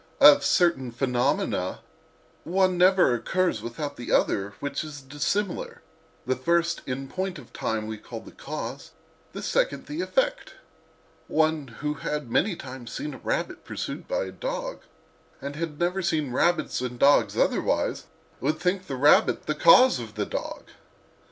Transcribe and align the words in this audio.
Of 0.19 0.43
certain 0.43 0.89
phenomena, 0.91 1.81
one 2.43 2.75
never 2.75 3.13
occurs 3.13 3.61
without 3.61 3.99
another, 3.99 4.55
which 4.59 4.83
is 4.83 4.99
dissimilar: 4.99 5.83
the 6.25 6.35
first 6.35 6.81
in 6.87 7.07
point 7.07 7.37
of 7.37 7.53
time 7.53 7.85
we 7.85 7.99
call 7.99 8.21
cause, 8.31 8.93
the 9.33 9.43
second, 9.43 9.87
effect. 9.87 10.55
One 11.27 11.67
who 11.81 11.93
had 11.93 12.31
many 12.31 12.55
times 12.55 12.91
seen 12.91 13.13
a 13.13 13.19
rabbit 13.19 13.63
pursued 13.63 14.07
by 14.07 14.23
a 14.23 14.31
dog, 14.31 14.81
and 15.39 15.55
had 15.55 15.77
never 15.79 16.01
seen 16.01 16.31
rabbits 16.31 16.81
and 16.81 16.97
dogs 16.97 17.37
otherwise, 17.37 18.05
would 18.39 18.59
think 18.59 18.87
the 18.87 18.95
rabbit 18.95 19.45
the 19.45 19.53
cause 19.53 19.99
of 19.99 20.15
the 20.15 20.25
dog. 20.25 20.63